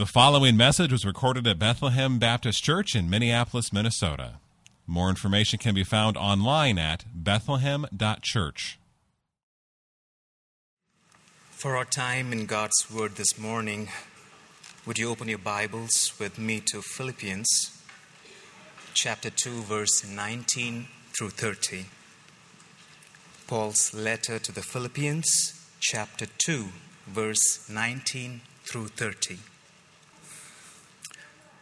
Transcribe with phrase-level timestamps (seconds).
[0.00, 4.36] The following message was recorded at Bethlehem Baptist Church in Minneapolis, Minnesota.
[4.86, 8.78] More information can be found online at bethlehem.church.
[11.50, 13.90] For our time in God's Word this morning,
[14.86, 17.78] would you open your Bibles with me to Philippians
[18.94, 21.84] chapter 2, verse 19 through 30?
[23.46, 26.68] Paul's letter to the Philippians, chapter 2,
[27.06, 29.49] verse 19 through 30.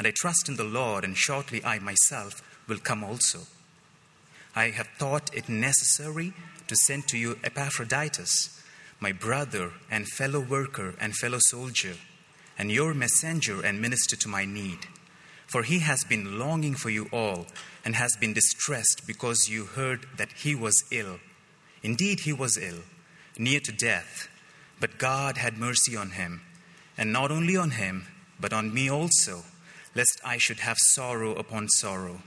[0.00, 3.40] and I trust in the Lord, and shortly I myself will come also.
[4.56, 6.32] I have thought it necessary
[6.68, 8.64] to send to you Epaphroditus,
[8.98, 11.96] my brother and fellow worker and fellow soldier,
[12.58, 14.86] and your messenger and minister to my need.
[15.46, 17.46] For he has been longing for you all,
[17.84, 21.20] and has been distressed because you heard that he was ill.
[21.82, 22.84] Indeed, he was ill,
[23.36, 24.30] near to death,
[24.80, 26.40] but God had mercy on him,
[26.96, 28.06] and not only on him,
[28.40, 29.44] but on me also
[29.94, 32.22] lest I should have sorrow upon sorrow.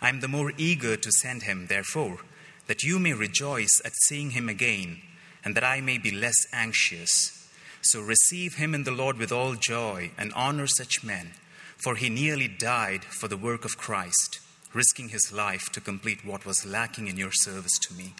[0.00, 2.18] I am the more eager to send him, therefore,
[2.66, 5.00] that you may rejoice at seeing him again,
[5.44, 7.48] and that I may be less anxious.
[7.80, 11.32] So receive him in the Lord with all joy, and honor such men,
[11.76, 14.40] for he nearly died for the work of Christ,
[14.74, 18.14] risking his life to complete what was lacking in your service to me.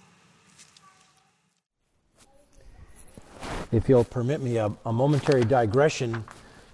[3.72, 6.24] If you'll permit me a, a momentary digression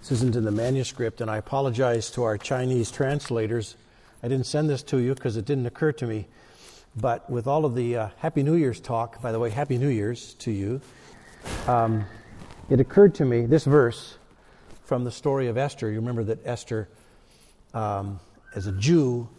[0.03, 3.77] this isn't in the manuscript, and I apologize to our Chinese translators.
[4.21, 6.27] I didn't send this to you because it didn't occur to me.
[6.93, 9.87] But with all of the uh, Happy New Year's talk, by the way, Happy New
[9.87, 10.81] Year's to you,
[11.67, 12.03] um,
[12.69, 14.17] it occurred to me this verse
[14.83, 15.89] from the story of Esther.
[15.89, 16.89] You remember that Esther,
[17.73, 18.19] um,
[18.55, 19.29] as a Jew,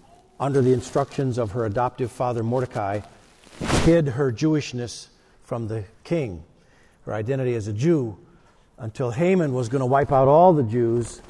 [0.40, 3.00] under the instructions of her adoptive father Mordecai,
[3.84, 5.08] hid her Jewishness
[5.42, 6.42] from the king.
[7.04, 8.16] Her identity as a Jew
[8.78, 11.22] until Haman was going to wipe out all the Jews.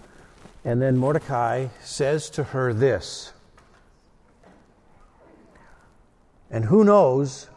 [0.65, 3.33] And then Mordecai says to her this.
[6.51, 7.49] And who knows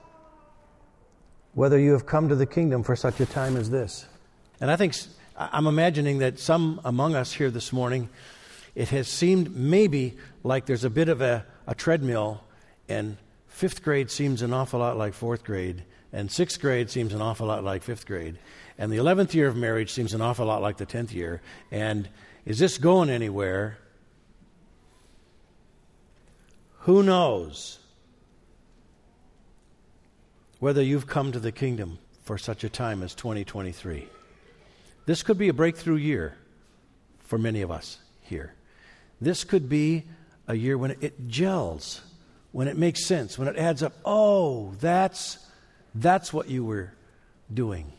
[1.53, 4.05] whether you have come to the kingdom for such a time as this?
[4.59, 4.95] And I think
[5.37, 8.09] I'm imagining that some among us here this morning,
[8.73, 12.41] it has seemed maybe like there's a bit of a, a treadmill,
[12.89, 13.17] and
[13.47, 17.47] fifth grade seems an awful lot like fourth grade, and sixth grade seems an awful
[17.47, 18.39] lot like fifth grade.
[18.77, 21.41] And the 11th year of marriage seems an awful lot like the 10th year.
[21.71, 22.07] And
[22.45, 23.77] is this going anywhere?
[26.81, 27.79] Who knows
[30.59, 34.07] whether you've come to the kingdom for such a time as 2023?
[35.05, 36.37] This could be a breakthrough year
[37.19, 38.53] for many of us here.
[39.19, 40.05] This could be
[40.47, 42.01] a year when it gels,
[42.51, 43.93] when it makes sense, when it adds up.
[44.05, 45.39] Oh, that's
[45.95, 46.93] that's what you were
[47.53, 47.91] doing.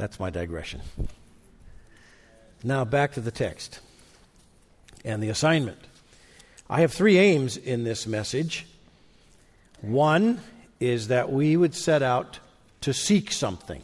[0.00, 0.80] That's my digression.
[2.64, 3.80] Now back to the text
[5.04, 5.76] and the assignment.
[6.70, 8.66] I have three aims in this message.
[9.82, 10.40] One
[10.80, 12.38] is that we would set out
[12.80, 13.82] to seek something.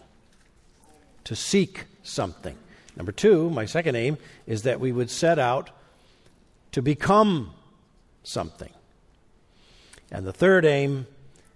[1.24, 2.56] To seek something.
[2.96, 4.16] Number two, my second aim,
[4.46, 5.68] is that we would set out
[6.72, 7.52] to become
[8.22, 8.72] something.
[10.10, 11.08] And the third aim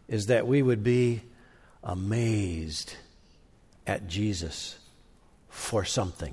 [0.06, 1.22] is that we would be
[1.82, 2.96] amazed
[3.90, 4.78] at Jesus
[5.48, 6.32] for something.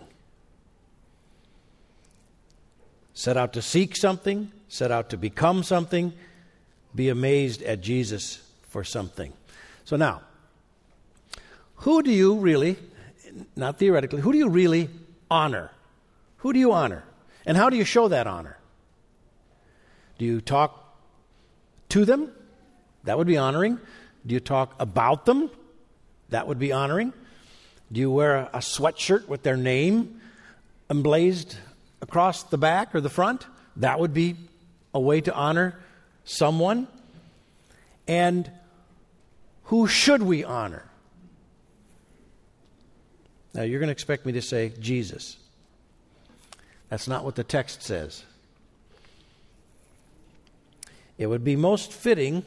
[3.16, 6.14] Set out to seek something, set out to become something,
[6.94, 9.34] be amazed at Jesus for something.
[9.86, 10.22] So now,
[11.78, 12.78] who do you really,
[13.56, 14.88] not theoretically, who do you really
[15.32, 15.72] honor?
[16.38, 17.06] Who do you honor?
[17.44, 18.60] And how do you show that honor?
[20.20, 20.96] Do you talk
[21.90, 22.32] to them?
[23.06, 23.80] That would be honoring.
[24.28, 25.50] Do you talk about them?
[26.30, 27.14] That would be honoring.
[27.92, 30.20] Do you wear a, sweatshirt with their name
[30.90, 31.58] emblazed
[32.02, 33.46] across the back or the front?
[33.78, 34.36] That would be
[34.94, 35.80] a way to honor
[36.26, 36.88] someone.
[38.08, 38.50] And
[39.66, 40.84] who should we honor?
[43.54, 45.38] Now, you're going to expect me to say Jesus.
[46.90, 48.24] That's not what the text says.
[51.18, 52.46] It would be most fitting,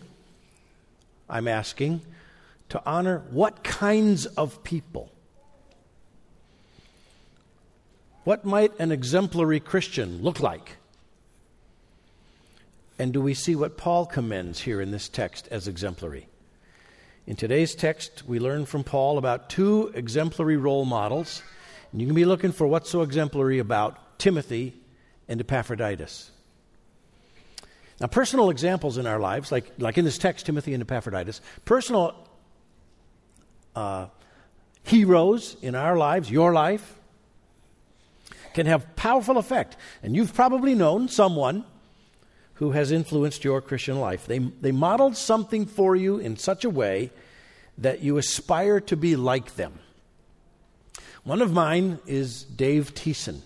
[1.28, 2.02] I'm asking,
[2.68, 5.10] to honor what kinds of people?
[8.24, 10.76] What might an exemplary Christian look like?
[12.98, 16.28] And do we see what Paul commends here in this text as exemplary?
[17.26, 21.42] In today's text, we learn from Paul about two exemplary role models.
[21.92, 24.74] And you can be looking for what's so exemplary about Timothy
[25.28, 26.30] and Epaphroditus.
[28.00, 32.14] Now, personal examples in our lives, like, like in this text, Timothy and Epaphroditus, personal
[33.74, 34.06] uh,
[34.82, 36.99] heroes in our lives, your life,
[38.54, 39.76] can have powerful effect.
[40.02, 41.64] And you've probably known someone
[42.54, 44.26] who has influenced your Christian life.
[44.26, 47.10] They, they modeled something for you in such a way
[47.78, 49.78] that you aspire to be like them.
[51.24, 53.40] One of mine is Dave Thiessen.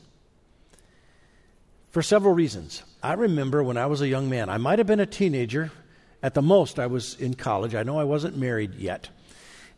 [1.91, 2.83] For several reasons.
[3.05, 5.71] I remember when I was a young man, I might have been a teenager.
[6.21, 7.75] At the most, I was in college.
[7.75, 9.11] I know I wasn't married yet.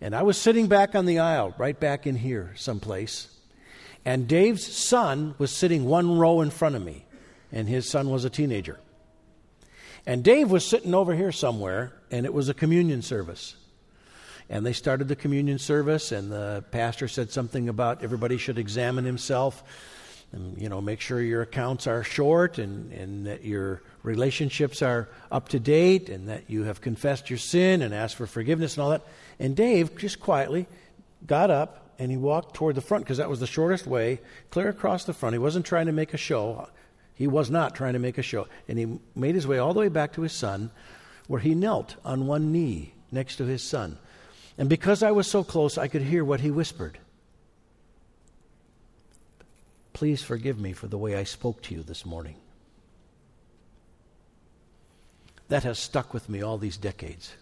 [0.00, 3.28] And I was sitting back on the aisle, right back in here, someplace.
[4.06, 7.04] And Dave's son was sitting one row in front of me,
[7.50, 8.78] and his son was a teenager.
[10.06, 13.56] And Dave was sitting over here somewhere, and it was a communion service.
[14.48, 19.04] And they started the communion service, and the pastor said something about everybody should examine
[19.04, 19.64] himself
[20.32, 25.08] and, you know, make sure your accounts are short and, and that your relationships are
[25.32, 28.84] up to date and that you have confessed your sin and asked for forgiveness and
[28.84, 29.02] all that.
[29.38, 30.66] And Dave just quietly
[31.26, 34.20] got up and he walked toward the front because that was the shortest way,
[34.50, 35.34] clear across the front.
[35.34, 36.68] He wasn't trying to make a show.
[37.14, 38.46] He was not trying to make a show.
[38.68, 40.70] And he made his way all the way back to his son,
[41.26, 43.98] where he knelt on one knee next to his son.
[44.58, 46.98] And because I was so close, I could hear what he whispered.
[49.92, 52.36] Please forgive me for the way I spoke to you this morning.
[55.48, 57.34] That has stuck with me all these decades.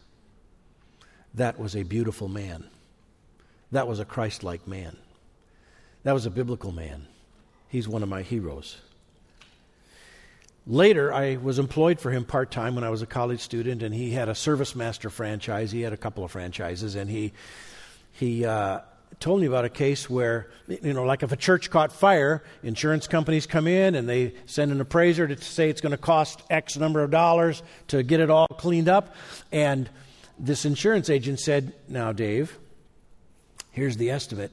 [1.34, 2.64] That was a beautiful man.
[3.74, 4.96] That was a Christ like man.
[6.04, 7.08] That was a biblical man.
[7.68, 8.76] He's one of my heroes.
[10.64, 13.92] Later, I was employed for him part time when I was a college student, and
[13.92, 15.72] he had a Service Master franchise.
[15.72, 17.32] He had a couple of franchises, and he
[18.12, 18.82] he uh,
[19.18, 23.08] told me about a case where you know, like if a church caught fire, insurance
[23.08, 26.76] companies come in and they send an appraiser to say it's going to cost X
[26.76, 29.16] number of dollars to get it all cleaned up,
[29.50, 29.90] and
[30.38, 32.56] this insurance agent said, "Now, Dave,
[33.74, 34.52] here's the estimate.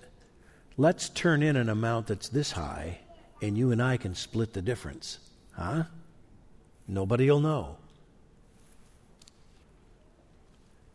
[0.78, 3.00] Let's turn in an amount that's this high,
[3.42, 5.20] and you and I can split the difference,
[5.54, 5.84] huh?"
[6.88, 7.78] Nobody will know.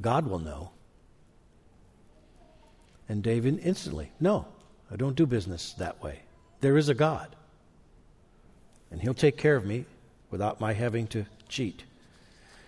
[0.02, 0.70] God will know.
[3.08, 4.46] And David instantly, no,
[4.90, 6.20] I don't do business that way.
[6.60, 7.34] There is a God.
[8.90, 9.84] And he'll take care of me
[10.30, 11.84] without my having to cheat.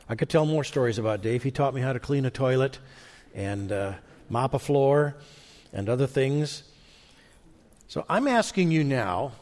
[0.08, 1.42] I could tell more stories about Dave.
[1.42, 2.78] He taught me how to clean a toilet
[3.34, 3.92] and uh,
[4.30, 5.16] mop a floor
[5.72, 6.62] and other things.
[7.88, 9.32] So I'm asking you now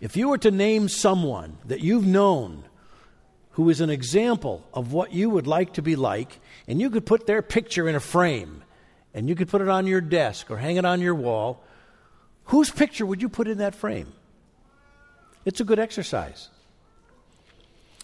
[0.00, 2.64] if you were to name someone that you've known
[3.52, 7.04] who is an example of what you would like to be like, and you could
[7.04, 8.62] put their picture in a frame,
[9.12, 11.64] and you could put it on your desk or hang it on your wall,
[12.44, 14.12] whose picture would you put in that frame?
[15.44, 16.50] It's a good exercise.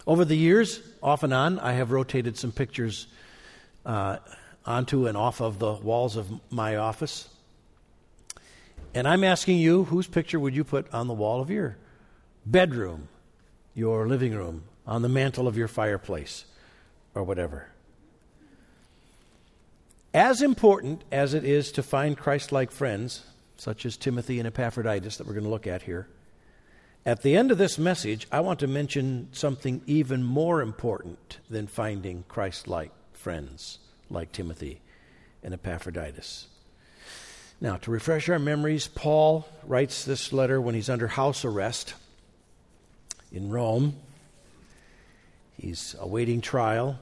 [0.08, 3.06] Over the years, off and on, I have rotated some pictures
[3.86, 4.16] uh,
[4.66, 7.28] onto and off of the walls of my office.
[8.94, 11.76] And I'm asking you, whose picture would you put on the wall of your
[12.46, 13.08] bedroom,
[13.74, 16.44] your living room, on the mantle of your fireplace,
[17.14, 17.68] or whatever.
[20.12, 23.24] As important as it is to find Christ like friends,
[23.56, 26.06] such as Timothy and Epaphroditus that we're going to look at here,
[27.06, 31.66] at the end of this message, I want to mention something even more important than
[31.66, 33.78] finding Christ like friends
[34.10, 34.80] like Timothy
[35.42, 36.48] and Epaphroditus.
[37.60, 41.94] Now, to refresh our memories, Paul writes this letter when he's under house arrest
[43.32, 43.96] in Rome.
[45.56, 46.98] He's awaiting trial.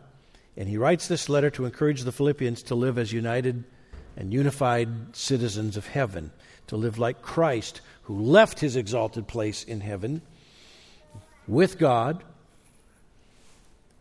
[0.57, 3.65] And he writes this letter to encourage the Philippians to live as united
[4.17, 6.31] and unified citizens of heaven,
[6.67, 10.21] to live like Christ, who left his exalted place in heaven
[11.49, 12.23] with God,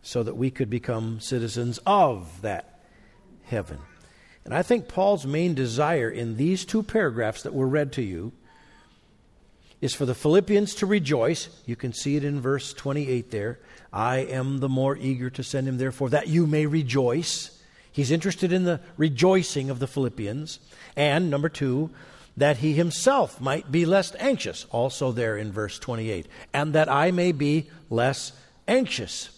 [0.02, 2.71] so that we could become citizens of that
[3.52, 3.78] heaven.
[4.44, 8.32] And I think Paul's main desire in these two paragraphs that were read to you
[9.80, 11.48] is for the Philippians to rejoice.
[11.66, 13.60] You can see it in verse 28 there.
[13.92, 17.62] I am the more eager to send him, therefore, that you may rejoice.
[17.90, 20.58] He's interested in the rejoicing of the Philippians.
[20.96, 21.90] And number two,
[22.36, 27.10] that he himself might be less anxious, also there in verse 28, and that I
[27.10, 28.32] may be less
[28.66, 29.30] anxious.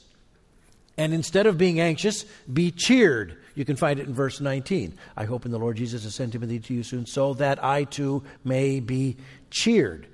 [0.96, 3.36] And instead of being anxious, be cheered.
[3.54, 4.94] You can find it in verse 19.
[5.16, 7.84] I hope in the Lord Jesus to send Timothy to you soon, so that I
[7.84, 9.16] too may be
[9.50, 10.08] cheered.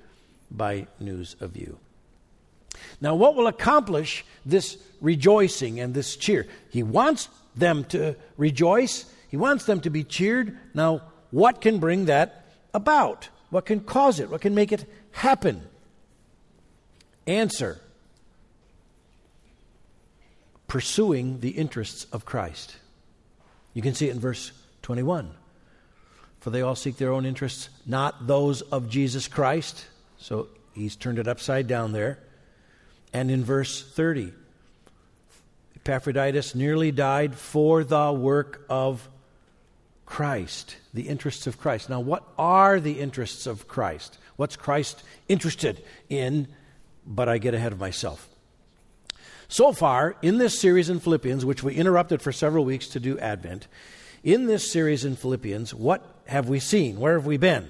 [0.53, 1.79] by news of you.
[2.99, 6.45] Now, what will accomplish this rejoicing and this cheer?
[6.69, 10.57] He wants them to rejoice, he wants them to be cheered.
[10.73, 13.29] Now, what can bring that about?
[13.49, 14.29] What can cause it?
[14.29, 15.61] What can make it happen?
[17.27, 17.79] Answer
[20.67, 22.77] pursuing the interests of Christ.
[23.73, 24.51] You can see it in verse
[24.81, 25.31] 21.
[26.39, 29.85] For they all seek their own interests, not those of Jesus Christ.
[30.17, 32.17] So he's turned it upside down there.
[33.13, 34.33] And in verse 30,
[35.75, 39.07] Epaphroditus nearly died for the work of
[40.05, 41.89] Christ, the interests of Christ.
[41.89, 44.17] Now, what are the interests of Christ?
[44.35, 46.47] What's Christ interested in?
[47.05, 48.27] But I get ahead of myself.
[49.51, 53.19] So far, in this series in Philippians, which we interrupted for several weeks to do
[53.19, 53.67] Advent,
[54.23, 57.01] in this series in Philippians, what have we seen?
[57.01, 57.69] Where have we been?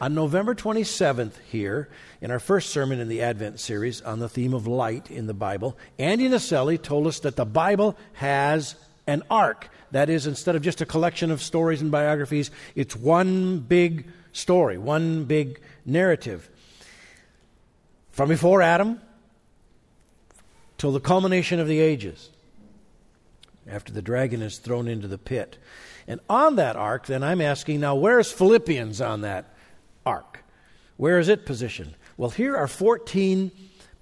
[0.00, 1.88] On November 27th, here,
[2.20, 5.34] in our first sermon in the Advent series on the theme of light in the
[5.34, 8.76] Bible, Andy Naselli told us that the Bible has
[9.08, 9.68] an arc.
[9.90, 14.78] That is, instead of just a collection of stories and biographies, it's one big story,
[14.78, 16.48] one big narrative.
[18.12, 19.00] From before Adam
[20.78, 22.30] till the culmination of the ages,
[23.68, 25.58] after the dragon is thrown into the pit.
[26.06, 29.54] And on that arc, then I'm asking now, where's Philippians on that
[30.04, 30.44] arc?
[30.96, 31.94] Where is it positioned?
[32.16, 33.50] Well, here are 14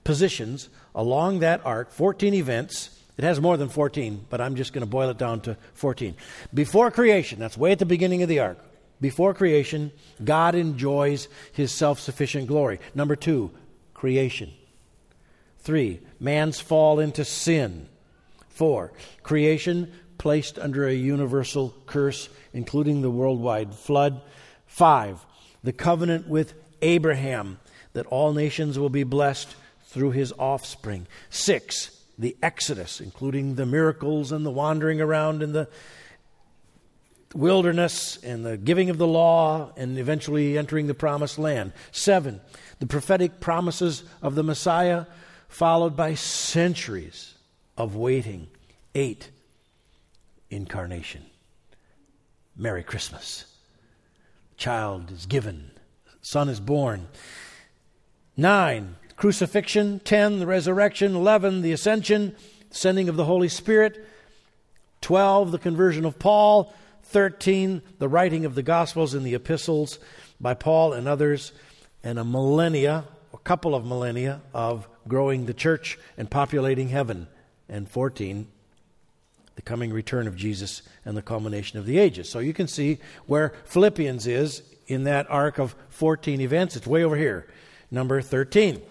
[0.05, 2.91] positions along that arc, 14 events.
[3.17, 6.15] It has more than 14, but I'm just going to boil it down to 14.
[6.53, 8.59] Before creation, that's way at the beginning of the arc.
[9.01, 12.81] Before creation, God enjoys his self sufficient glory.
[12.95, 13.51] Number two,
[13.93, 14.53] creation.
[15.65, 17.89] Three, man's fall into sin.
[18.51, 18.93] Four,
[19.23, 24.21] creation placed under a universal curse, including the worldwide flood.
[24.67, 25.25] Five,
[25.63, 26.53] the covenant with
[26.83, 27.59] Abraham,
[27.95, 29.57] that all nations will be blessed
[29.87, 31.07] through his offspring.
[31.31, 35.67] Six, the Exodus, including the miracles and the wandering around in the
[37.35, 41.73] wilderness and the giving of the law and eventually entering the promised land.
[41.91, 42.43] Seven,
[42.81, 45.07] the prophetic promises of the Messiah
[45.55, 47.35] followed by centuries
[47.79, 48.49] of waiting.
[48.93, 49.31] Eight,
[50.51, 51.25] incarnation.
[52.57, 53.45] Merry Christmas.
[54.57, 55.71] Child is given,
[56.23, 57.07] son is born.
[58.37, 60.01] Nine, crucifixion.
[60.01, 61.15] Ten, the resurrection.
[61.15, 62.35] Eleven, the ascension,
[62.71, 64.05] sending of the Holy Spirit.
[65.01, 66.75] Twelve, the conversion of Paul.
[67.05, 70.01] Thirteen, the writing of the Gospels and the epistles
[70.41, 71.53] by Paul and others.
[72.03, 77.27] And a millennia, a couple of millennia of growing the church and populating heaven.
[77.69, 78.47] And 14,
[79.57, 82.29] the coming return of Jesus and the culmination of the ages.
[82.29, 86.77] So you can see where Philippians is in that arc of 14 events.
[86.77, 87.47] It's way over here,
[87.91, 88.83] number 13.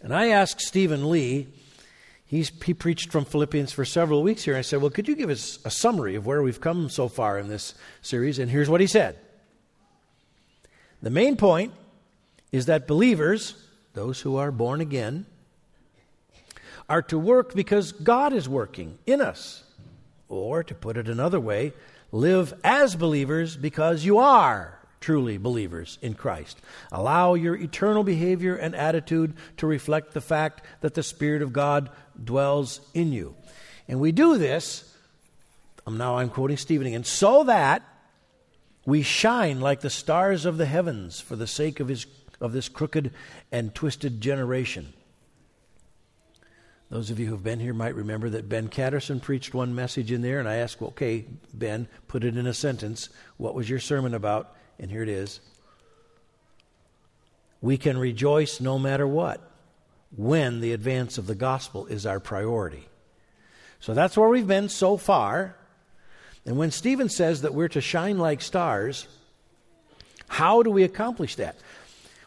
[0.00, 1.48] And I asked Stephen Lee,
[2.24, 4.56] he's, he preached from Philippians for several weeks here.
[4.56, 7.38] I said, Well, could you give us a summary of where we've come so far
[7.38, 8.38] in this series?
[8.38, 9.18] And here's what he said
[11.02, 11.72] The main point
[12.52, 13.65] is that believers
[13.96, 15.26] those who are born again,
[16.88, 19.64] are to work because God is working in us.
[20.28, 21.72] Or, to put it another way,
[22.12, 26.60] live as believers because you are truly believers in Christ.
[26.92, 31.90] Allow your eternal behavior and attitude to reflect the fact that the Spirit of God
[32.22, 33.34] dwells in you.
[33.88, 34.92] And we do this,
[35.86, 37.82] um, now I'm quoting Stephen again, so that
[38.84, 42.04] we shine like the stars of the heavens for the sake of his
[42.40, 43.12] of this crooked
[43.50, 44.92] and twisted generation.
[46.90, 50.22] Those of you who've been here might remember that Ben Catterson preached one message in
[50.22, 53.08] there, and I asked, okay, Ben, put it in a sentence.
[53.38, 54.54] What was your sermon about?
[54.78, 55.40] And here it is.
[57.60, 59.50] We can rejoice no matter what
[60.16, 62.86] when the advance of the gospel is our priority.
[63.80, 65.56] So that's where we've been so far.
[66.44, 69.08] And when Stephen says that we're to shine like stars,
[70.28, 71.56] how do we accomplish that?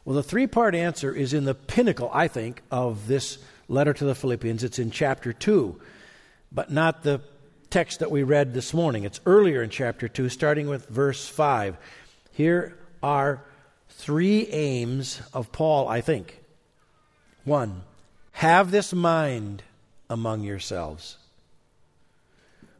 [0.09, 3.37] Well, the three part answer is in the pinnacle, I think, of this
[3.67, 4.63] letter to the Philippians.
[4.63, 5.79] It's in chapter 2,
[6.51, 7.21] but not the
[7.69, 9.03] text that we read this morning.
[9.03, 11.77] It's earlier in chapter 2, starting with verse 5.
[12.31, 13.45] Here are
[13.89, 16.39] three aims of Paul, I think.
[17.43, 17.83] One,
[18.31, 19.61] have this mind
[20.09, 21.17] among yourselves,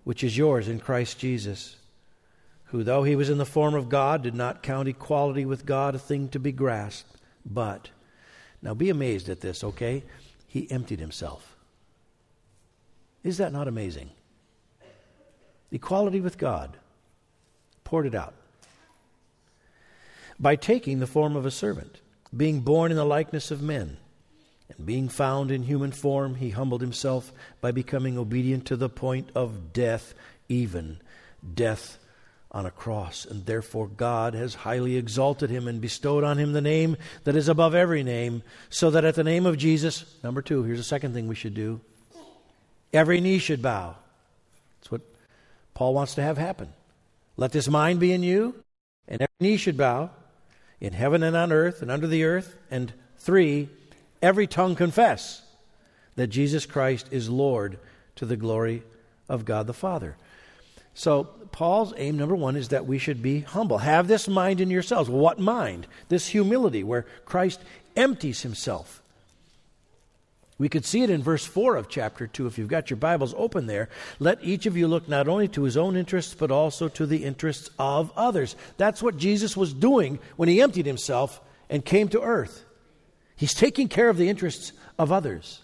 [0.04, 1.76] which is yours in Christ Jesus
[2.72, 5.96] who, though he was in the form of God, did not count equality with God
[5.96, 7.90] a thing to be grasped, but,
[8.62, 10.04] now be amazed at this, okay?
[10.48, 11.56] He emptied himself.
[13.24, 14.12] Is that not amazing?
[15.72, 16.78] Equality with God,
[17.84, 18.34] poured it out.
[20.40, 22.00] By taking the form of a servant,
[22.36, 23.98] being born in the likeness of men.
[24.70, 29.32] And being found in human form, he humbled himself by becoming obedient to the point
[29.34, 30.14] of death,
[30.48, 31.00] even
[31.56, 31.98] death
[32.52, 33.26] on a cross.
[33.26, 37.48] And therefore, God has highly exalted him and bestowed on him the name that is
[37.48, 41.14] above every name, so that at the name of Jesus, number two, here's a second
[41.14, 41.82] thing we should do
[42.92, 43.96] every knee should bow.
[44.80, 45.02] That's what
[45.74, 46.74] Paul wants to have happen.
[47.38, 48.56] Let this mind be in you,
[49.08, 50.10] and every knee should bow
[50.82, 52.58] in heaven and on earth and under the earth.
[52.72, 53.70] And three,
[54.22, 55.44] every tongue confess
[56.16, 57.80] that Jesus Christ is Lord
[58.16, 58.84] to the glory
[59.30, 60.18] of God the Father.
[61.00, 63.78] So, Paul's aim, number one, is that we should be humble.
[63.78, 65.10] Have this mind in yourselves.
[65.10, 65.88] What mind?
[66.10, 67.62] This humility, where Christ
[67.96, 69.02] empties himself
[70.60, 73.34] we could see it in verse 4 of chapter 2 if you've got your Bibles
[73.38, 73.88] open there.
[74.20, 77.24] Let each of you look not only to his own interests, but also to the
[77.24, 78.58] interests of others.
[78.76, 81.40] That's what Jesus was doing when he emptied himself
[81.70, 82.66] and came to earth.
[83.38, 85.62] He's taking care of the interests of others.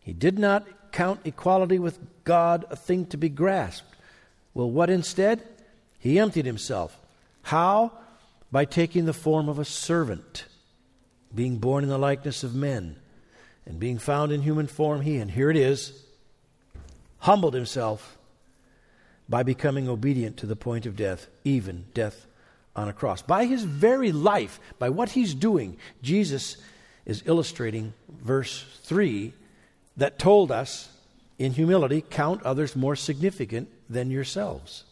[0.00, 3.94] He did not count equality with God a thing to be grasped.
[4.54, 5.42] Well, what instead?
[5.98, 6.98] He emptied himself.
[7.42, 7.92] How?
[8.50, 10.46] By taking the form of a servant
[11.34, 12.96] being born in the likeness of men,
[13.66, 16.04] and being found in human form, he, and here it is,
[17.18, 18.16] humbled himself
[19.28, 22.26] by becoming obedient to the point of death, even death
[22.76, 23.22] on a cross.
[23.22, 26.56] By his very life, by what he's doing, Jesus
[27.06, 29.32] is illustrating verse 3
[29.96, 30.88] that told us,
[31.38, 34.84] in humility, count others more significant than yourselves.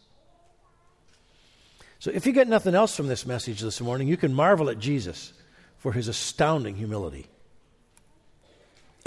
[1.98, 4.78] So if you get nothing else from this message this morning, you can marvel at
[4.78, 5.32] Jesus
[5.78, 7.26] for his astounding humility,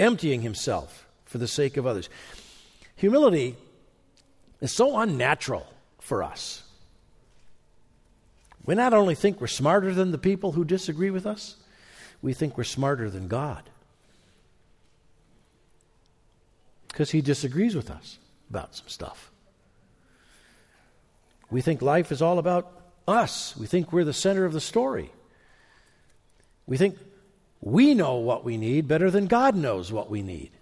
[0.00, 2.08] emptying himself for the sake of others.
[2.96, 3.56] Humility
[4.60, 5.66] is so unnatural
[6.00, 6.62] for us.
[8.64, 11.56] We not only think we're smarter than the people who disagree with us,
[12.22, 13.62] we think we're smarter than God.
[16.96, 18.16] Because he disagrees with us
[18.48, 19.30] about some stuff.
[21.50, 22.72] We think life is all about
[23.06, 23.54] us.
[23.54, 25.10] We think we're the center of the story.
[26.66, 26.96] We think
[27.60, 30.52] we know what we need better than God knows what we need.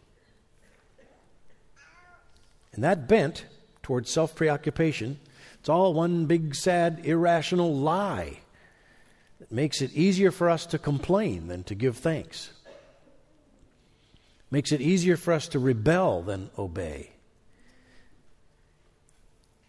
[2.72, 3.46] And that bent
[3.84, 5.20] towards self preoccupation,
[5.60, 8.40] it's all one big, sad, irrational lie
[9.38, 12.50] that makes it easier for us to complain than to give thanks,
[14.54, 17.10] makes it easier for us to rebel than obey.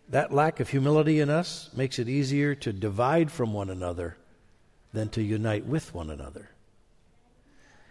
[0.10, 4.16] That lack of humility in us makes it easier to divide from one another
[4.94, 6.52] than to unite with one another.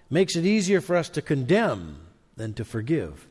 [0.09, 1.99] Makes it easier for us to condemn
[2.37, 3.27] than to forgive.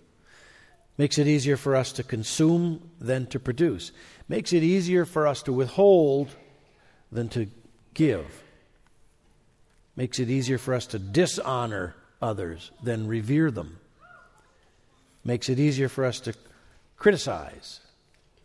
[0.97, 3.93] Makes it easier for us to consume than to produce.
[4.27, 6.35] Makes it easier for us to withhold
[7.13, 7.47] than to
[7.93, 8.43] give.
[9.95, 13.79] Makes it easier for us to dishonor others than revere them.
[15.23, 16.33] Makes it easier for us to
[16.97, 17.81] criticize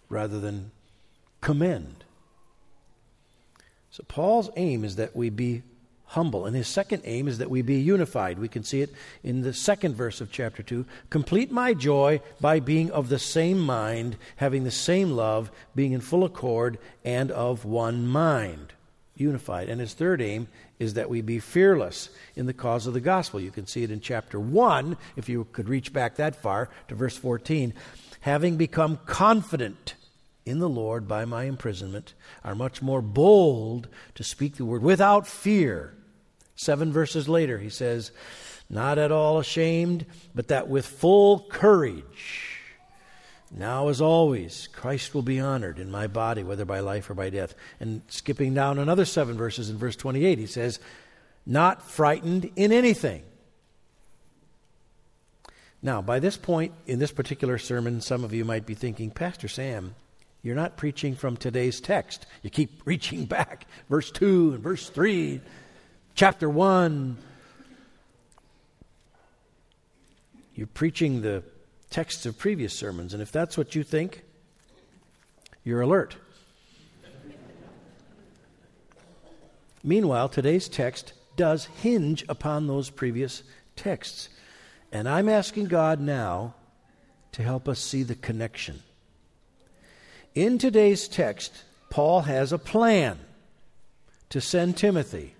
[0.08, 0.72] rather than
[1.40, 2.04] commend.
[3.90, 5.62] So Paul's aim is that we be
[6.08, 6.46] humble.
[6.46, 8.38] And his second aim is that we be unified.
[8.38, 10.84] We can see it in the second verse of chapter 2.
[11.10, 16.00] Complete my joy by being of the same mind, having the same love, being in
[16.00, 18.72] full accord, and of one mind.
[19.20, 19.68] Unified.
[19.68, 23.40] And his third aim is that we be fearless in the cause of the gospel.
[23.40, 26.94] You can see it in chapter 1, if you could reach back that far to
[26.94, 27.74] verse 14.
[28.20, 29.94] Having become confident
[30.44, 35.26] in the Lord by my imprisonment are much more bold to speak the word without
[35.26, 35.94] fear.
[36.56, 38.10] Seven verses later, he says,
[38.70, 42.47] Not at all ashamed, but that with full courage.
[43.50, 47.30] Now, as always, Christ will be honored in my body, whether by life or by
[47.30, 47.54] death.
[47.80, 50.78] And skipping down another seven verses in verse 28, he says,
[51.46, 53.22] Not frightened in anything.
[55.80, 59.48] Now, by this point in this particular sermon, some of you might be thinking, Pastor
[59.48, 59.94] Sam,
[60.42, 62.26] you're not preaching from today's text.
[62.42, 65.40] You keep reaching back, verse 2 and verse 3,
[66.14, 67.16] chapter 1.
[70.54, 71.44] You're preaching the
[71.90, 74.22] texts of previous sermons, and if that's what you think,
[75.64, 76.16] you're alert.
[79.82, 83.42] Meanwhile, today's text does hinge upon those previous
[83.76, 84.28] texts.
[84.90, 86.54] And I'm asking God now
[87.32, 88.82] to help us see the connection.
[90.34, 93.18] In today's text, Paul has a plan
[94.30, 95.34] to send Timothy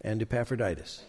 [0.00, 1.04] and Epaphroditus.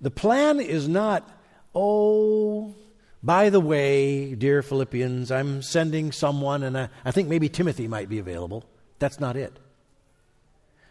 [0.00, 1.28] The plan is not,
[1.74, 2.74] oh,
[3.22, 8.08] by the way, dear Philippians, I'm sending someone, and I, I think maybe Timothy might
[8.08, 8.64] be available.
[8.98, 9.52] That's not it.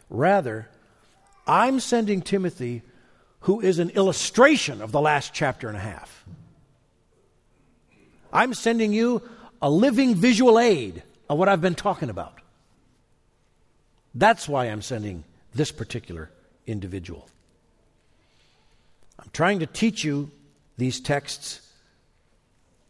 [0.10, 0.70] Rather,
[1.48, 2.84] I'm sending Timothy,
[3.42, 6.26] who is an illustration of the last chapter and a half.
[8.32, 9.28] I'm sending you
[9.62, 12.40] a living visual aid of what I've been talking about.
[14.14, 16.30] That's why I'm sending this particular
[16.68, 17.28] individual.
[19.20, 20.32] I'm trying to teach you
[20.78, 21.69] these texts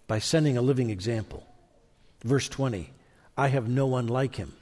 [0.10, 1.46] by sending a living example.
[2.26, 2.90] Verse 20
[3.38, 4.54] I have no one like him.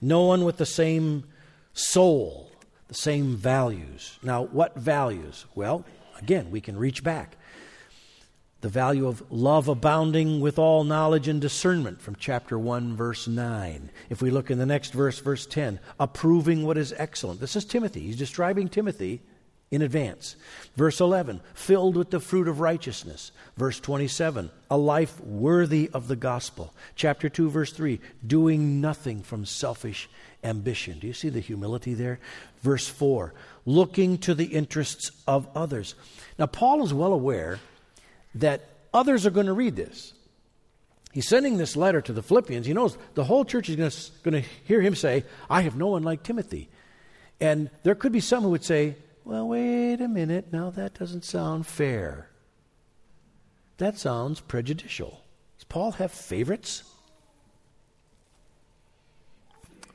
[0.00, 1.24] No one with the same
[1.74, 2.50] soul,
[2.88, 4.18] the same values.
[4.22, 5.44] Now, what values?
[5.54, 5.84] Well,
[6.18, 7.36] again, we can reach back.
[8.62, 13.90] The value of love abounding with all knowledge and discernment from chapter 1, verse 9.
[14.08, 17.40] If we look in the next verse, verse 10, approving what is excellent.
[17.40, 18.00] This is Timothy.
[18.00, 19.20] He's describing Timothy
[19.70, 20.36] in advance.
[20.76, 23.32] Verse 11, filled with the fruit of righteousness.
[23.56, 26.72] Verse 27, a life worthy of the gospel.
[26.94, 30.08] Chapter 2, verse 3, doing nothing from selfish
[30.44, 30.98] ambition.
[30.98, 32.20] Do you see the humility there?
[32.62, 35.94] Verse 4, looking to the interests of others.
[36.38, 37.58] Now, Paul is well aware
[38.36, 40.12] that others are going to read this.
[41.12, 42.66] He's sending this letter to the Philippians.
[42.66, 46.02] He knows the whole church is going to hear him say, I have no one
[46.02, 46.68] like Timothy.
[47.40, 48.96] And there could be some who would say,
[49.26, 50.52] well, wait a minute.
[50.52, 52.28] Now that doesn't sound fair.
[53.78, 55.20] That sounds prejudicial.
[55.58, 56.84] Does Paul have favorites?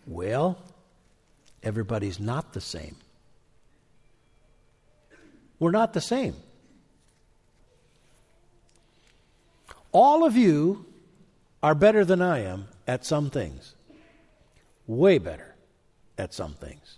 [0.06, 0.58] Well,
[1.64, 2.98] everybody's not the same.
[5.60, 6.36] We're not the same.
[9.94, 10.86] All of you
[11.64, 13.76] are better than I am at some things,
[14.88, 15.56] way better
[16.18, 16.98] at some things.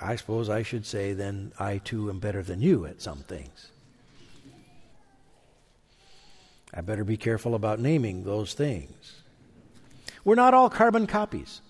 [0.00, 3.70] I suppose I should say, then I too am better than you at some things.
[6.74, 9.22] I better be careful about naming those things.
[10.24, 11.60] We're not all carbon copies.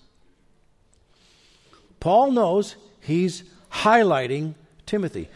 [1.99, 5.29] Paul knows he's highlighting Timothy.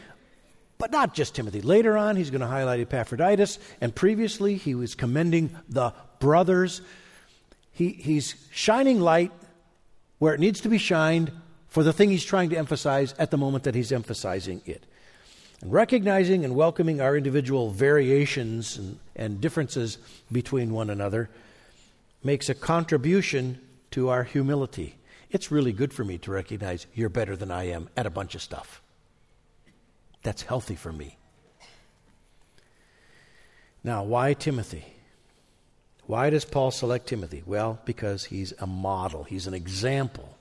[0.78, 1.62] But not just Timothy.
[1.62, 6.82] Later on, he's going to highlight Epaphroditus, and previously, he was commending the brothers.
[7.72, 9.32] He, he's shining light
[10.18, 11.32] where it needs to be shined
[11.72, 14.84] for the thing he's trying to emphasize at the moment that he's emphasizing it.
[15.62, 19.98] And recognizing and welcoming our individual variations and, and differences
[20.32, 21.30] between one another
[22.24, 23.58] makes a contribution
[23.92, 24.98] to our humility.
[25.30, 28.36] It's really good for me to recognize you're better than I am at a bunch
[28.36, 28.82] of stuff.
[30.24, 31.18] That's healthy for me.
[33.82, 34.84] Now, why Timothy?
[36.06, 37.44] Why does Paul select Timothy?
[37.46, 40.38] Well, because he's a model, he's an example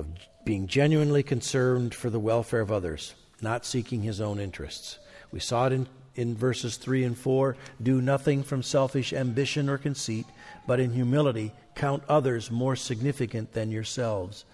[0.00, 0.06] of
[0.44, 4.98] being genuinely concerned for the welfare of others, not seeking his own interests.
[5.30, 5.86] We saw it in,
[6.16, 10.26] in verses 3 and 4 do nothing from selfish ambition or conceit,
[10.66, 14.44] but in humility count others more significant than yourselves.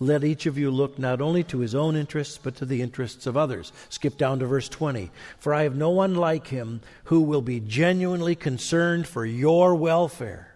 [0.00, 3.26] Let each of you look not only to his own interests, but to the interests
[3.26, 3.72] of others.
[3.88, 5.10] Skip down to verse 20.
[5.38, 10.54] For I have no one like him who will be genuinely concerned for your welfare.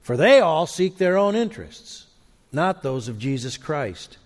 [0.00, 2.06] For they all seek their own interests
[2.52, 4.18] not those of Jesus Christ.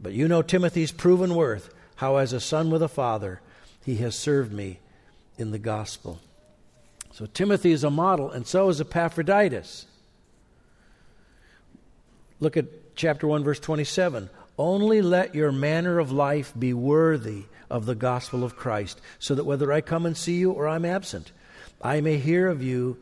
[0.00, 3.40] But you know Timothy's proven worth, how as a son with a father,
[3.84, 4.78] he has served me
[5.36, 6.20] in the gospel.
[7.12, 9.86] So Timothy is a model, and so is Epaphroditus.
[12.40, 14.30] Look at chapter 1, verse 27.
[14.56, 19.44] Only let your manner of life be worthy of the gospel of Christ, so that
[19.44, 21.32] whether I come and see you or I'm absent,
[21.82, 22.98] I may hear of you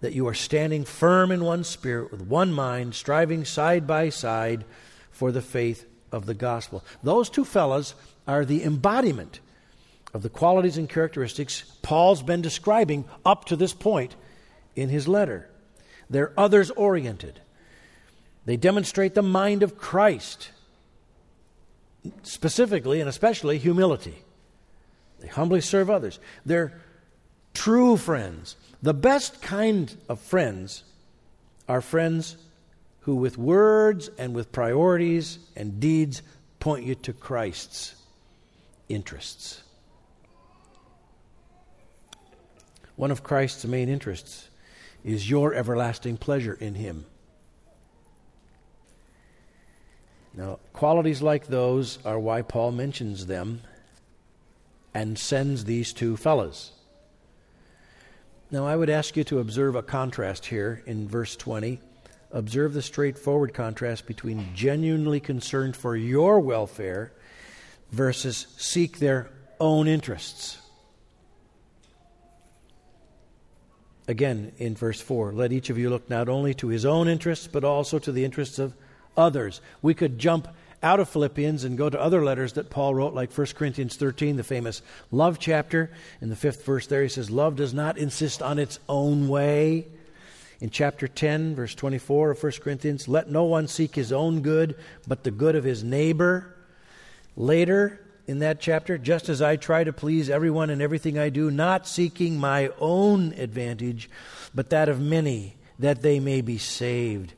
[0.00, 4.64] that you are standing firm in one spirit, with one mind, striving side by side
[5.10, 6.84] for the faith of the gospel.
[7.02, 7.94] Those two fellows
[8.26, 9.40] are the embodiment
[10.14, 14.16] of the qualities and characteristics Paul's been describing up to this point
[14.76, 15.50] in his letter.
[16.08, 17.40] They're others oriented,
[18.46, 20.50] they demonstrate the mind of Christ,
[22.22, 24.22] specifically and especially humility.
[25.20, 26.18] They humbly serve others.
[26.46, 26.80] They're
[27.52, 28.56] true friends.
[28.82, 30.84] The best kind of friends
[31.68, 32.36] are friends
[33.00, 36.22] who, with words and with priorities and deeds,
[36.60, 37.94] point you to Christ's
[38.88, 39.62] interests.
[42.96, 44.48] One of Christ's main interests
[45.04, 47.06] is your everlasting pleasure in Him.
[50.34, 53.62] Now, qualities like those are why Paul mentions them
[54.94, 56.72] and sends these two fellows.
[58.50, 61.80] Now, I would ask you to observe a contrast here in verse 20.
[62.30, 67.12] Observe the straightforward contrast between genuinely concerned for your welfare
[67.90, 69.30] versus seek their
[69.60, 70.58] own interests.
[74.08, 77.46] again in verse 4 let each of you look not only to his own interests,
[77.46, 78.74] but also to the interests of
[79.16, 79.60] others.
[79.82, 80.48] We could jump
[80.82, 84.36] out of Philippians and go to other letters that Paul wrote, like 1 Corinthians 13,
[84.36, 85.90] the famous love chapter.
[86.20, 89.86] In the fifth verse there, he says, Love does not insist on its own way.
[90.60, 94.76] In chapter 10, verse 24 of 1 Corinthians, let no one seek his own good,
[95.06, 96.54] but the good of his neighbor.
[97.36, 101.50] Later in that chapter, just as I try to please everyone in everything I do,
[101.50, 104.10] not seeking my own advantage,
[104.54, 107.34] but that of many, that they may be saved.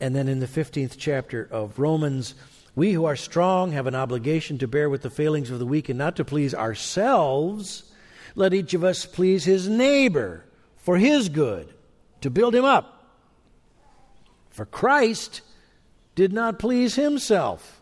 [0.00, 2.34] And then in the 15th chapter of Romans,
[2.76, 5.88] we who are strong have an obligation to bear with the failings of the weak
[5.88, 7.90] and not to please ourselves.
[8.34, 10.44] Let each of us please his neighbor
[10.76, 11.72] for his good
[12.20, 12.92] to build him up.
[14.50, 15.40] For Christ
[16.14, 17.80] did not please himself.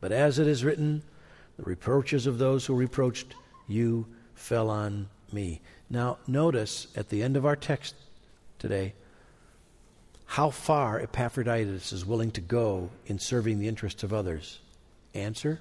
[0.00, 1.02] But as it is written,
[1.58, 3.34] the reproaches of those who reproached
[3.68, 5.60] you fell on me.
[5.90, 7.94] Now, notice at the end of our text
[8.58, 8.94] today
[10.32, 14.60] how far Epaphroditus is willing to go in serving the interests of others.
[15.12, 15.60] Answer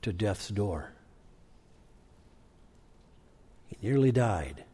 [0.00, 0.90] to death's door.
[3.66, 4.64] He nearly died.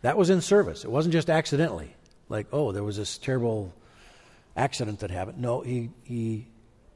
[0.00, 0.82] That was in service.
[0.82, 1.94] It wasn't just accidentally,
[2.30, 3.74] like, oh, there was this terrible
[4.56, 5.42] accident that happened.
[5.42, 6.46] No, he, he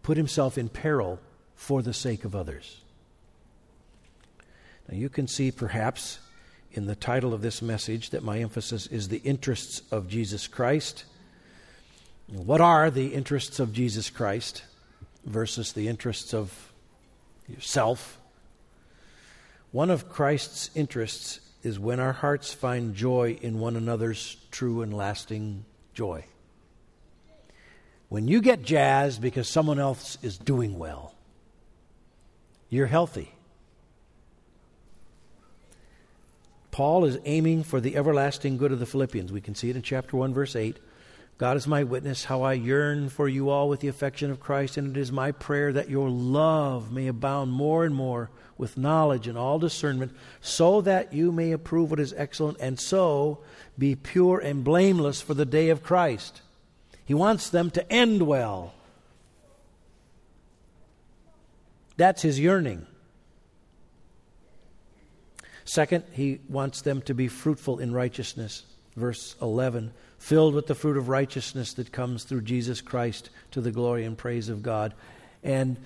[0.03, 1.21] put himself in peril
[1.55, 2.81] for the sake of others.
[4.89, 6.19] Now, you can see perhaps
[6.75, 11.05] in the title of this message that my emphasis is the interests of Jesus Christ.
[12.27, 14.65] What are the interests of Jesus Christ
[15.25, 16.73] versus the interests of
[17.47, 18.19] yourself?
[19.71, 24.93] One of Christ's interests is when our hearts find joy in one another's true and
[24.95, 26.25] lasting joy.
[28.09, 31.15] When you get jazzed because someone else is doing well,
[32.69, 33.33] you're healthy.
[36.73, 39.31] Paul is aiming for the everlasting good of the Philippians.
[39.31, 40.79] We can see it in chapter 1, verse 8.
[41.37, 44.79] God is my witness, how I yearn for you all with the affection of Christ,
[44.79, 49.27] and it is my prayer that your love may abound more and more with knowledge
[49.27, 53.41] and all discernment, so that you may approve what is excellent, and so
[53.79, 56.41] be pure and blameless for the day of Christ.
[57.05, 58.73] He wants them to end well.
[61.99, 62.87] That's his yearning.
[65.65, 68.65] Second, he wants them to be fruitful in righteousness.
[68.97, 73.73] Verse 11 filled with the fruit of righteousness that comes through Jesus Christ to the
[73.73, 74.95] glory and praise of God.
[75.43, 75.77] And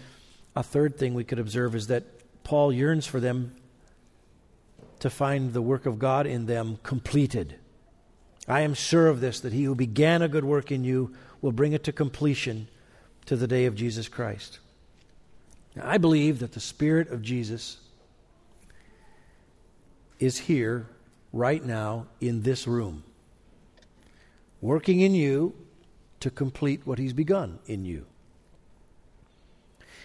[0.54, 2.04] a third thing we could observe is that
[2.44, 3.56] Paul yearns for them
[4.98, 7.56] to find the work of God in them completed.
[8.46, 11.50] I am sure of this, that he who began a good work in you will
[11.50, 12.68] bring it to completion
[13.24, 14.58] to the day of Jesus Christ.
[15.74, 17.78] Now, I believe that the Spirit of Jesus
[20.18, 20.87] is here
[21.33, 23.05] right now in this room,
[24.61, 25.55] working in you
[26.20, 28.07] to complete what He's begun in you.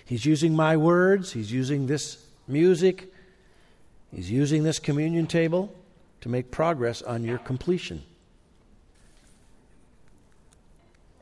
[0.04, 3.13] He's using my words, He's using this music,
[4.13, 5.74] He's using this communion table
[6.21, 8.04] to make progress on your completion.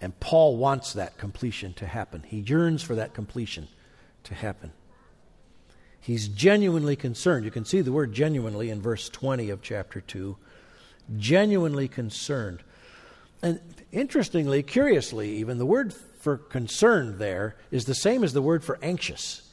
[0.02, 2.24] And Paul wants that completion to happen.
[2.26, 3.68] He yearns for that completion
[4.24, 4.72] to happen.
[6.02, 7.46] He's genuinely concerned.
[7.46, 10.38] You can see the word genuinely in verse 20 of chapter 2.
[11.18, 12.64] Genuinely concerned.
[13.42, 13.60] And
[13.92, 18.78] interestingly, curiously, even the word for concerned there is the same as the word for
[18.82, 19.50] anxious.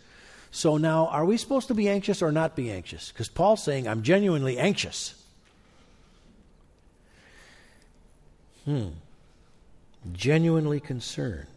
[0.50, 3.12] So now, are we supposed to be anxious or not be anxious?
[3.12, 5.14] Because Paul's saying, I'm genuinely anxious.
[8.64, 8.88] Hmm.
[10.12, 11.48] Genuinely concerned.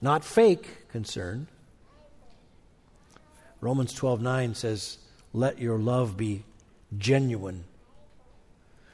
[0.00, 1.48] Not fake concerned,
[3.60, 4.98] Romans 12:9 says,
[5.32, 6.44] "Let your love be
[6.96, 7.64] genuine."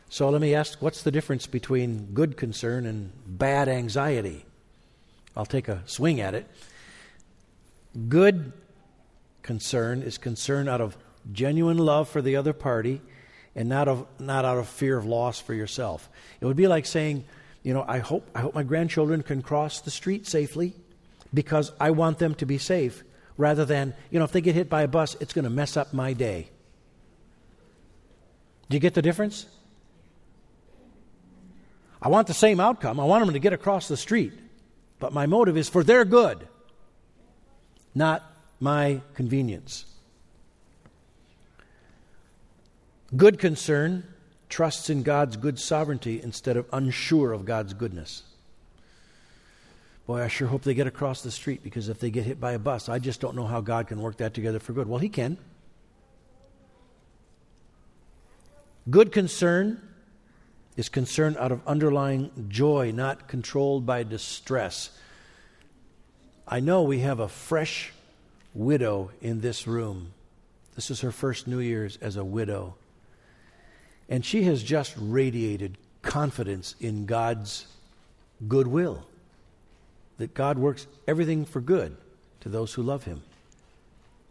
[0.08, 4.44] So let me ask, what's the difference between good concern and bad anxiety?
[5.36, 6.46] I'll take a swing at it.
[8.08, 8.52] Good
[9.42, 10.96] concern is concern out of
[11.32, 13.00] genuine love for the other party
[13.54, 16.08] and not of not out of fear of loss for yourself.
[16.40, 17.24] It would be like saying,
[17.62, 20.74] you know, I hope I hope my grandchildren can cross the street safely
[21.34, 23.02] because I want them to be safe
[23.36, 25.76] rather than, you know, if they get hit by a bus, it's going to mess
[25.76, 26.48] up my day.
[28.68, 29.46] Do you get the difference?
[32.00, 33.00] I want the same outcome.
[33.00, 34.32] I want them to get across the street.
[34.98, 36.48] But my motive is for their good,
[37.94, 38.22] not
[38.60, 39.84] my convenience.
[43.14, 44.04] Good concern
[44.48, 48.22] trusts in God's good sovereignty instead of unsure of God's goodness.
[50.06, 52.52] Boy, I sure hope they get across the street because if they get hit by
[52.52, 54.88] a bus, I just don't know how God can work that together for good.
[54.88, 55.36] Well, He can.
[58.88, 59.82] Good concern
[60.76, 64.90] is concern out of underlying joy, not controlled by distress.
[66.46, 67.92] I know we have a fresh
[68.54, 70.12] widow in this room.
[70.76, 72.76] This is her first New Year's as a widow.
[74.08, 77.66] And she has just radiated confidence in God's
[78.46, 79.04] goodwill,
[80.18, 81.96] that God works everything for good
[82.40, 83.22] to those who love Him,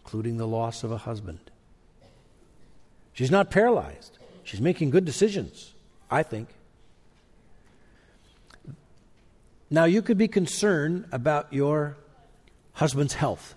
[0.03, 1.39] including the loss of a husband.
[3.13, 5.73] She's not paralyzed, she's making good decisions,
[6.09, 6.49] I think.
[9.69, 11.97] Now, you could be concerned about your
[12.73, 13.55] husband's health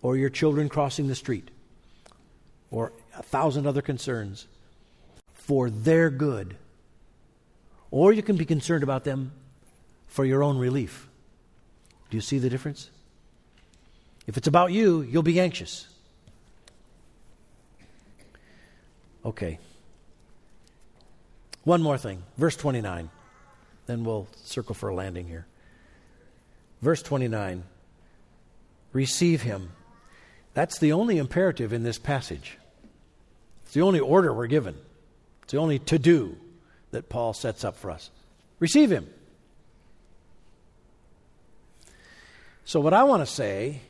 [0.00, 1.50] or your children crossing the street
[2.70, 4.46] or a thousand other concerns
[5.32, 6.56] for their good.
[7.90, 9.32] Or you can be concerned about them
[10.06, 11.08] for your own relief.
[12.10, 12.90] Do you see the difference?
[14.26, 15.88] If it's about you, you'll be anxious.
[19.24, 19.58] Okay.
[21.64, 22.22] One more thing.
[22.36, 23.10] Verse 29.
[23.86, 25.46] Then we'll circle for a landing here.
[26.82, 27.64] Verse 29.
[28.92, 29.72] Receive him.
[30.54, 32.58] That's the only imperative in this passage.
[33.64, 34.76] It's the only order we're given.
[35.42, 36.36] It's the only to do
[36.90, 38.10] that Paul sets up for us.
[38.60, 39.08] Receive him.
[42.68, 43.80] So, what I want to say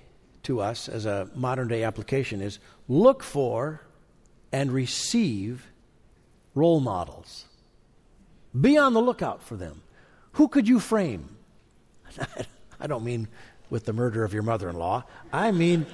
[0.44, 3.80] to us as a modern day application is look for
[4.52, 5.66] and receive
[6.54, 7.46] role models.
[8.58, 9.82] Be on the lookout for them.
[10.34, 11.28] Who could you frame?
[12.80, 13.26] I don't mean
[13.68, 15.02] with the murder of your mother in law.
[15.32, 15.84] I mean,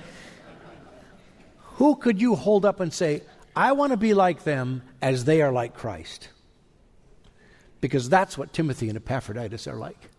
[1.77, 3.23] who could you hold up and say,
[3.57, 6.29] I want to be like them as they are like Christ?
[7.81, 10.11] Because that's what Timothy and Epaphroditus are like.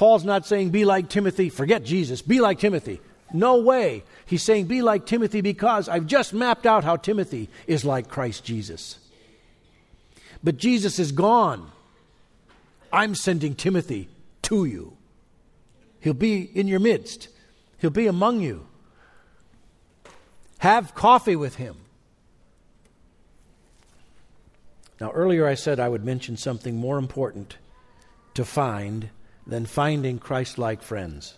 [0.00, 3.02] Paul's not saying, be like Timothy, forget Jesus, be like Timothy.
[3.34, 4.02] No way.
[4.24, 8.42] He's saying, be like Timothy because I've just mapped out how Timothy is like Christ
[8.42, 8.98] Jesus.
[10.42, 11.70] But Jesus is gone.
[12.90, 14.08] I'm sending Timothy
[14.40, 14.96] to you.
[16.00, 17.28] He'll be in your midst,
[17.76, 18.66] he'll be among you.
[20.60, 21.76] Have coffee with him.
[24.98, 27.58] Now, earlier I said I would mention something more important
[28.32, 29.10] to find
[29.50, 31.34] than finding Christ like friends.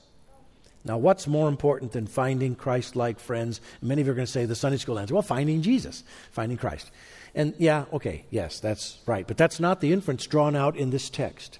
[0.84, 3.60] Now, what's more important than finding Christ like friends?
[3.80, 6.58] Many of you are going to say the Sunday school answer well, finding Jesus, finding
[6.58, 6.90] Christ.
[7.34, 9.26] And yeah, okay, yes, that's right.
[9.26, 11.58] But that's not the inference drawn out in this text.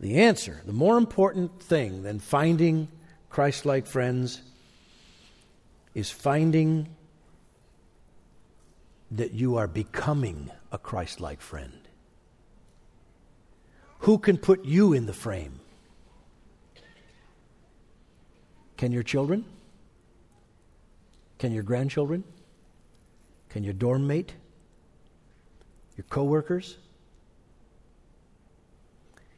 [0.00, 2.88] The answer, the more important thing than finding
[3.30, 4.42] Christ like friends,
[5.94, 6.88] is finding
[9.10, 11.87] that you are becoming a Christ like friend.
[14.00, 15.60] Who can put you in the frame?
[18.76, 19.44] Can your children?
[21.38, 22.24] Can your grandchildren?
[23.48, 24.32] Can your dorm mate?
[25.96, 26.76] Your coworkers?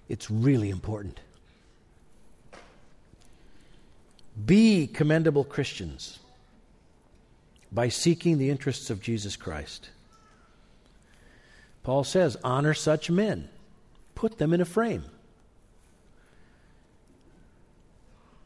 [0.08, 1.20] It's really important.
[4.44, 6.18] Be commendable Christians
[7.72, 9.90] by seeking the interests of Jesus Christ.
[11.82, 13.48] Paul says, honor such men,
[14.20, 15.02] put them in a frame.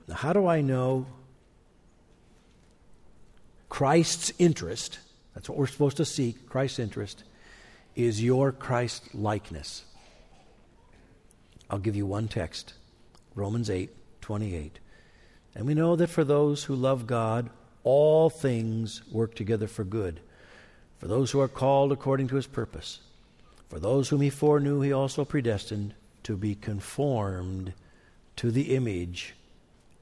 [0.06, 1.06] Now, how do I know
[3.68, 5.00] Christ's interest?
[5.34, 7.24] That's what we're supposed to seek, Christ's interest,
[7.96, 9.84] is your Christ likeness.
[11.68, 12.74] I'll give you one text
[13.34, 14.78] Romans 8 28.
[15.56, 17.50] And we know that for those who love God,
[17.82, 20.20] all things work together for good,
[20.98, 23.00] for those who are called according to his purpose.
[23.68, 27.72] For those whom he foreknew, he also predestined to be conformed
[28.36, 29.34] to the image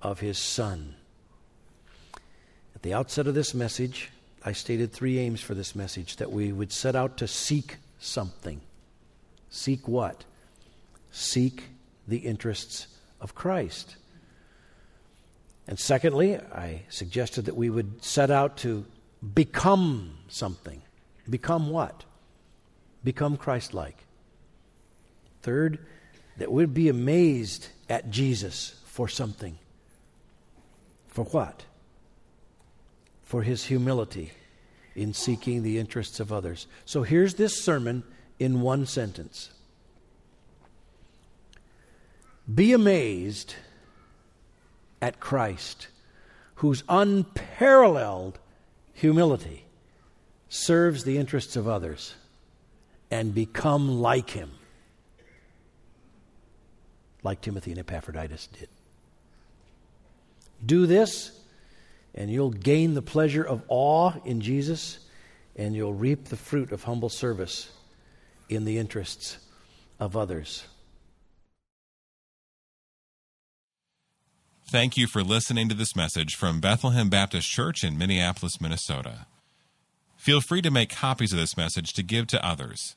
[0.01, 0.95] of his Son.
[2.75, 4.11] At the outset of this message,
[4.45, 8.61] I stated three aims for this message that we would set out to seek something.
[9.51, 10.25] Seek what?
[11.11, 11.65] Seek
[12.09, 12.89] the interests
[13.21, 13.97] of Christ.
[15.69, 18.85] And secondly, I suggested that we would set out to
[19.35, 20.83] become something.
[21.31, 22.05] Become what?
[23.05, 24.05] Become Christ like.
[25.43, 25.79] Third,
[26.39, 29.59] that we'd be amazed at Jesus for something.
[31.09, 31.65] For what?
[33.23, 34.33] For his humility
[34.95, 36.67] in seeking the interests of others.
[36.85, 38.05] So here's this sermon
[38.39, 39.51] in one sentence
[42.53, 43.55] Be amazed
[45.01, 45.89] at Christ,
[46.57, 48.39] whose unparalleled
[48.93, 49.65] humility
[50.49, 52.15] serves the interests of others,
[53.13, 54.51] and become like him,
[57.23, 58.71] like Timothy and Epaphroditus did.
[60.65, 61.39] Do this,
[62.15, 64.99] and you'll gain the pleasure of awe in Jesus,
[65.55, 67.71] and you'll reap the fruit of humble service
[68.49, 69.37] in the interests
[70.01, 70.65] of others.
[74.71, 79.27] Thank you for listening to this message from Bethlehem Baptist Church in Minneapolis, Minnesota.
[80.17, 82.97] Feel free to make copies of this message to give to others,